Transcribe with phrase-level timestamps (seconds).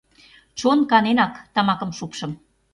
[0.59, 2.31] Чон каненак тамакым шупшым.